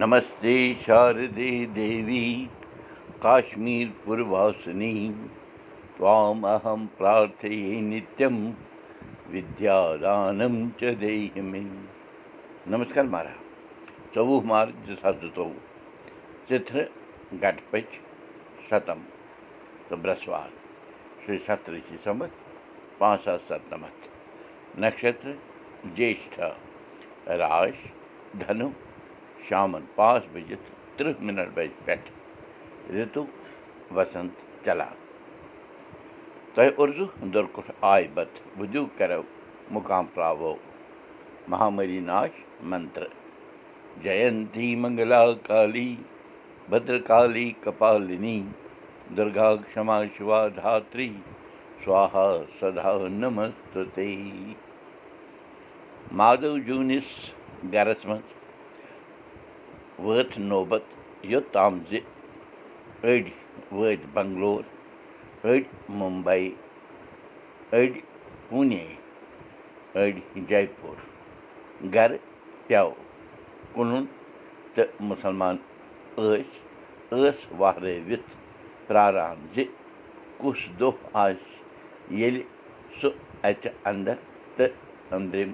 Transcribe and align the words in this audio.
नमस्ते 0.00 0.52
शारदे 0.74 1.50
देवी 1.74 2.48
काश्मीरपुरवासिनी 3.22 4.94
त्वामहं 5.98 6.86
प्रार्थये 6.98 7.80
नित्यं 7.80 8.36
विद्यादानं 9.32 10.56
च 10.80 10.94
देहि 11.00 11.40
मे 11.40 11.60
नमस्कार 12.74 13.04
मारा 13.14 13.34
चौह 14.14 14.42
मार 14.46 14.68
نتہٕ 14.68 15.06
ودم 15.06 15.30
نمَس 15.30 15.30
مارا 15.30 15.30
چوُہ 15.30 15.32
مارچ 15.32 15.38
دِ 15.38 15.38
سا 18.70 18.78
چتھ 21.38 22.04
समत 22.04 22.32
تہٕ 23.00 23.16
सात 23.24 23.40
सात 23.48 23.72
नमत 23.72 24.08
नक्षत्र 24.84 25.36
ज्येष्ठ 25.96 26.40
राश 27.44 27.86
धनु 28.42 28.68
شامَن 29.48 29.84
پانٛژھ 29.94 30.28
بَجِتھ 30.32 30.70
تٕرٛہ 30.96 31.24
مِنَٹ 31.26 31.48
بَجہِ 31.54 31.84
پٮ۪ٹھ 31.84 32.08
رِتُک 32.94 33.28
وسنٛت 33.96 34.64
چلان 34.64 34.94
تۄہہِ 36.54 36.70
اُردو 36.78 37.04
ہُنٛدرکُٹھ 37.20 37.70
آے 37.92 38.06
بَتہٕ 38.14 38.42
وٕدِو 38.58 38.84
کَرو 38.98 39.22
مُقام 39.74 40.06
ترٛاوو 40.14 40.54
مہامٔری 41.50 42.00
ناش 42.10 42.32
منترٕ 42.70 43.12
جَینتی 44.02 44.74
منٛگلا 44.82 45.22
کالی 45.48 45.90
بَدرکالی 46.70 47.50
کپالِنی 47.64 48.38
دُرگا 49.16 49.50
क्षमा 49.66 49.98
شِوا 50.16 50.40
دھاتری 50.56 51.10
سواہا 51.84 52.28
سدا 52.60 52.96
نمستُ 53.20 53.74
مادو 56.18 56.56
جوٗنِس 56.66 57.08
گَرَس 57.72 58.04
منٛز 58.06 58.32
وٲژ 60.02 60.38
نوبت 60.50 60.82
یوٚتام 61.32 61.74
زِ 61.88 61.98
أڑۍ 63.04 63.30
وٲتۍ 63.72 64.06
بنگلور 64.14 64.62
أڑۍ 65.44 65.62
مُمبے 65.98 66.48
أڑۍ 67.76 68.00
پوٗنے 68.48 68.84
أڑۍ 70.00 70.20
جے 70.48 70.64
پوٗر 70.80 70.98
گرٕ 71.94 72.18
پیٚو 72.66 72.90
کُنُن 73.74 74.04
تہٕ 74.74 74.88
مُسلمان 75.10 75.56
ٲسۍ 76.16 76.42
ٲس 77.10 77.38
وہرٲوِتھ 77.58 78.28
پیاران 78.86 79.46
زِ 79.54 79.64
کُس 80.40 80.58
دۄہ 80.78 80.92
آسہِ 81.24 81.52
ییٚلہِ 82.18 82.42
سُہ 83.00 83.08
اَتہِ 83.48 83.70
اَندر 83.90 84.16
تہٕ 84.56 84.72
أنٛدرِم 85.14 85.52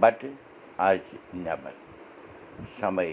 بَٹہٕ 0.00 0.34
آسہِ 0.88 1.16
نٮ۪بر 1.42 1.74
سَمے 2.78 3.12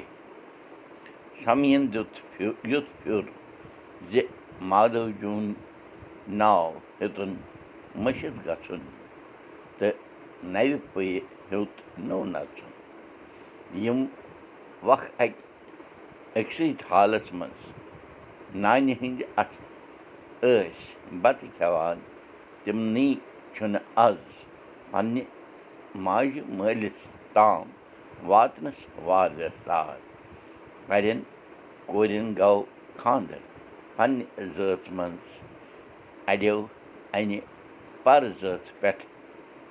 سَمین 1.41 1.81
دیُت 1.93 2.13
یُتھ 2.71 2.89
پھیُر 3.01 3.23
زِ 4.09 4.21
مادو 4.69 5.03
جوٗن 5.19 5.45
ناو 6.39 6.65
ہیوٚتُن 6.99 7.31
مٔشِد 8.03 8.35
گژھُن 8.45 8.81
تہٕ 9.77 9.97
نَوِ 10.53 10.71
پے 10.93 11.03
ہیوٚت 11.51 11.75
نوٚو 12.07 12.23
نَژُن 12.33 12.71
یِم 13.83 13.99
وق 14.87 15.03
اَکہِ 15.23 15.41
أکسٕے 16.39 16.67
حالَس 16.89 17.27
منٛز 17.39 17.61
نانہِ 18.61 18.93
ہٕنٛدِ 18.99 19.21
اَتھٕ 19.41 19.61
ٲسۍ 20.41 20.81
بَتہٕ 21.21 21.49
کھٮ۪وان 21.57 21.97
تِمنٕے 22.63 23.09
چھُنہٕ 23.53 23.85
آز 24.05 24.17
پنٛنہِ 24.91 25.23
ماجہِ 26.05 26.41
مٲلِس 26.57 26.99
تام 27.33 27.65
واتنَس 28.29 28.79
واریاہ 29.05 29.53
سار 29.65 29.97
کورٮ۪ن 30.87 32.33
گوٚو 32.39 32.63
خانٛدر 33.01 33.41
پنٛنہِ 33.95 34.25
زٲژ 34.55 34.83
منٛز 34.97 35.25
اَڑیو 36.31 36.57
اَنہِ 37.17 37.39
پَر 38.03 38.21
زٲژ 38.39 38.63
پٮ۪ٹھ 38.79 39.03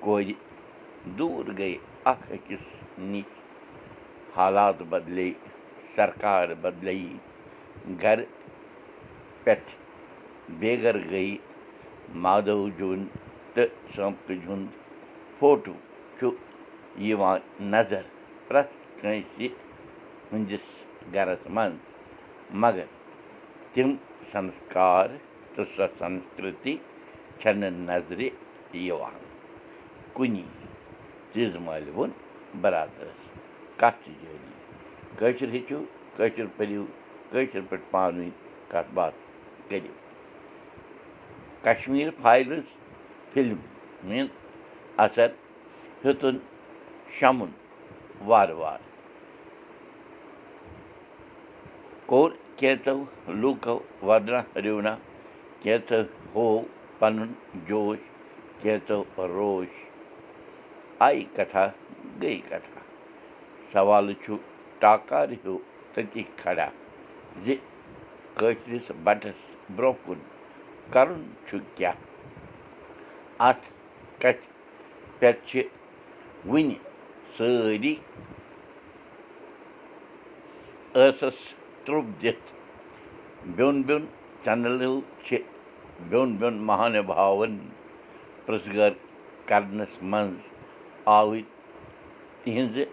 کورِ 0.03 0.33
دوٗر 1.17 1.47
گٔے 1.59 1.73
اَکھ 2.11 2.25
أکِس 2.35 2.63
نِش 3.11 3.29
حالات 4.35 4.77
بَدلے 4.91 5.29
سرکار 5.95 6.47
بَدلے 6.61 6.97
گَرٕ 8.01 8.25
پٮ۪ٹھ 9.43 9.71
بیگَر 10.59 10.97
گٔے 11.11 11.27
مادو 12.23 12.57
جوٗن 12.77 13.01
تہٕ 13.53 13.69
سٲمکٕج 13.93 14.39
ہُنٛد 14.49 14.71
فوٹوٗ 15.39 15.77
چھُ 16.17 16.29
یِوان 17.07 17.39
نظر 17.73 18.03
پرٛٮ۪تھ 18.47 18.73
کٲنٛسہِ 19.01 19.47
ہٕنٛدِس 20.31 20.82
گَرَس 21.13 21.47
منٛز 21.55 22.55
مگر 22.63 22.85
تِم 23.73 23.95
سنسکار 24.31 25.07
تہٕ 25.55 25.65
سۄ 25.75 25.85
سنسکرتی 25.99 26.75
چھَنہٕ 27.39 27.71
نظرِ 27.87 28.29
یِوان 28.87 29.17
کُنی 30.15 30.43
چیٖزٕ 31.33 31.59
مالہِ 31.65 31.89
ووٚن 31.95 32.11
بَرادَرَس 32.61 33.21
کَتھ 33.79 33.97
چھِ 34.03 34.11
جٲری 34.21 34.51
کٲشِر 35.17 35.49
ہیٚچھِو 35.53 35.79
کٲشِر 36.15 36.45
پٔرِو 36.57 36.83
کٲشِر 37.31 37.61
پٲٹھۍ 37.69 37.91
پانہٕ 37.91 38.17
ؤنۍ 38.19 38.29
کَتھ 38.71 38.89
باتھ 38.93 39.15
کٔرِو 39.69 39.93
کشمیٖر 41.65 42.09
فایلٕز 42.21 42.65
فِلم 43.33 43.59
ہُنٛد 44.03 44.29
اَثر 45.05 45.27
ہیوٚتُن 46.05 46.37
شمُن 47.19 47.51
وارٕ 48.27 48.55
وارٕ 48.61 48.92
کوٚر 52.13 52.31
کینٛژو 52.57 53.33
لوٗکو 53.41 53.77
وَدنا 54.07 54.39
رِونا 54.63 54.93
کینٛژو 55.61 56.01
ہوو 56.33 56.61
پَنُن 56.99 57.31
جوش 57.67 57.99
کینٛژو 58.61 58.99
روش 59.35 59.71
آیہِ 61.05 61.23
کَتھا 61.35 61.65
گٔے 62.21 62.35
کَتھا 62.49 62.81
سوالہٕ 63.71 64.19
چھُ 64.23 64.35
ٹاکار 64.81 65.29
ہیوٗ 65.43 65.57
تٔتی 65.93 66.23
کھڑا 66.41 66.67
زِ 67.45 67.55
کٲشرِس 68.37 68.91
بَٹَس 69.03 69.39
برٛونٛہہ 69.75 70.05
کُن 70.05 70.19
کَرُن 70.93 71.23
چھُ 71.47 71.57
کیٛاہ 71.75 71.97
اَتھ 73.47 73.65
کَتھِ 74.21 74.45
پٮ۪ٹھ 75.19 75.41
چھِ 75.49 75.61
وٕنہِ 76.51 76.77
سٲری 77.37 77.95
ٲسَس 80.95 81.39
ترٛوٚپ 81.85 82.21
دِتھ 82.21 82.51
بیوٚن 83.55 83.81
بیوٚن 83.87 84.05
چَنلو 84.43 84.99
چھِ 85.25 85.37
بیوٚن 86.09 86.35
بیوٚن 86.39 86.57
مہانِباوَن 86.67 87.57
پرٛژھ 88.45 88.69
گٲر 88.75 88.91
کَرنَس 89.49 90.01
منٛز 90.11 90.41
آوٕرۍ 91.17 91.41
تِہِنٛزِ 92.43 92.85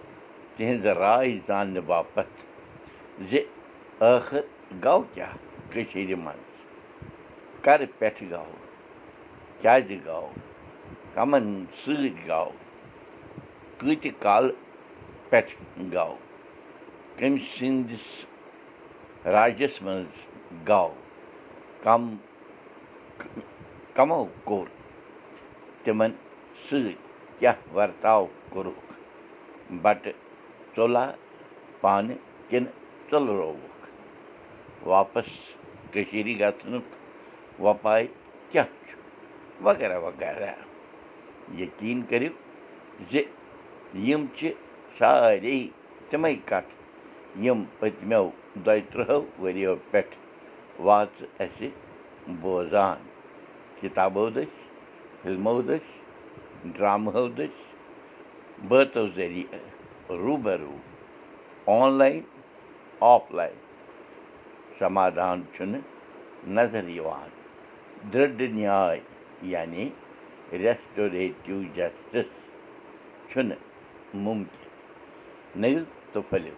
تِہِنٛزِ 0.57 0.87
راے 1.01 1.39
زاننہٕ 1.47 1.87
باپَتھ 1.87 2.37
زِ 3.31 3.41
ٲخٕر 4.01 4.43
گوٚو 4.85 5.03
کیٛاہ 5.15 5.35
کٔشیٖرِ 5.73 6.15
منٛز 6.25 6.49
کَرٕ 7.65 7.87
پٮ۪ٹھٕ 7.99 8.31
گوٚو 8.31 8.57
کیٛازِ 9.63 9.91
گوٚو 10.07 10.29
کَمَن 11.15 11.47
سۭتۍ 11.81 12.11
گوٚو 12.29 12.53
کۭتہِ 13.79 14.11
کالہٕ 14.25 14.57
پٮ۪ٹھٕ 15.31 15.57
گوٚو 15.93 16.17
کٔمۍ 17.17 17.43
سٕنٛدِس 17.53 18.07
راجَس 19.25 19.81
منٛز 19.83 20.67
گوٚو 20.69 20.93
کَم 21.83 22.09
کَمو 23.95 24.25
کوٚر 24.45 24.69
تِمَن 25.85 26.13
سۭتۍ 26.69 26.95
کیٛاہ 27.39 27.57
وَرتاو 27.75 28.27
کوٚرُکھ 28.53 28.93
بَٹہٕ 29.83 30.17
ژوٚلا 30.77 31.05
پانہٕ 31.81 32.19
کِنہٕ 32.49 32.73
ژٔلرووُکھ 33.11 34.87
واپَس 34.89 35.29
کٔشیٖرِ 35.93 36.39
گژھنُک 36.41 36.87
وۄپاے 37.63 38.07
کیٛاہ 38.51 38.69
چھُ 38.87 38.97
وغیرہ 39.65 39.99
وغیرہ 40.07 40.53
یقیٖن 41.63 42.03
کٔرِو 42.09 42.33
زِ 43.11 43.23
یِم 44.09 44.27
چھِ 44.37 44.53
سارے 44.99 45.57
تِمَے 46.11 46.35
کَتھٕ 46.49 46.77
یِم 47.45 47.65
پٔتمیو 47.79 48.29
دۄیہِ 48.65 48.83
تٕرٛہو 48.91 49.21
ؤرِیو 49.43 49.75
پٮ۪ٹھ 49.91 50.15
واژٕ 50.87 51.27
اَسہِ 51.43 51.69
بوزان 52.41 52.99
کِتابو 53.81 54.29
دٔسۍ 54.35 54.63
فِلمو 55.23 55.61
دٔسۍ 55.69 55.99
ڈرٛامہو 56.75 57.27
دٔسۍ 57.37 57.65
بٲتو 58.69 59.07
ذٔریعہٕ 59.17 60.15
روٗبروٗ 60.23 60.79
آن 61.77 61.93
لاین 61.99 62.21
آف 63.13 63.33
لاین 63.37 63.57
سمادان 64.79 65.43
چھُنہٕ 65.55 65.83
نظر 66.57 66.89
یِوان 66.97 67.29
دٕرٛڈ 68.13 68.41
نیاے 68.55 68.99
یعنی 69.53 69.89
ریسٹوریٹِو 70.63 71.63
جسٹٕس 71.75 72.31
چھُنہٕ 73.31 73.59
مُمکِن 74.25 74.69
نٔوِو 75.61 75.85
تہٕ 76.13 76.23
پھٔلِو 76.31 76.55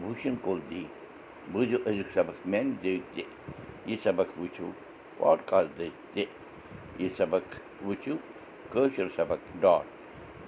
بوٗشن 0.00 0.34
کول 0.42 0.60
دی 0.70 0.84
بوٗزِو 1.52 1.78
أزیُک 1.88 2.08
سبق 2.14 2.46
میانہِ 2.50 2.72
دٔۍ 2.82 2.98
تہِ 3.14 3.22
یہِ 3.90 3.96
سبق 4.02 4.28
وٕچھِو 4.40 4.68
پاڈکاسٹ 5.18 5.78
تہِ 6.14 6.24
یہِ 7.00 7.08
سبق 7.16 7.44
وٕچھِو 7.86 8.14
کٲشُر 8.72 9.08
سبق 9.16 9.40
dot 9.62 9.84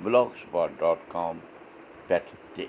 block 0.02 0.28
spot 0.42 0.70
dot 0.80 0.98
com 1.12 1.38
پٮ۪ٹھ 2.06 2.30
تہِ 2.54 2.66